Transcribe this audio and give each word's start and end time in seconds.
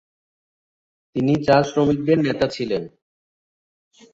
তিনি 1.15 1.33
চা 1.45 1.57
শ্রমিকদের 1.63 2.17
নেতা 2.19 2.47
ছিলেন। 2.47 2.83